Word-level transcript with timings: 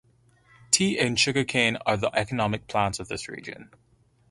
Tea 0.71 0.97
and 0.97 1.19
sugarcane 1.19 1.77
are 1.85 1.95
the 1.95 2.09
economic 2.15 2.65
plants 2.67 2.99
of 2.99 3.07
this 3.07 3.27
region. 3.29 3.69